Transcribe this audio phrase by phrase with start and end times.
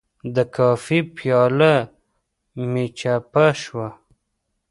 [0.35, 1.73] د کافي پیاله
[2.71, 3.87] مې چپه شوه.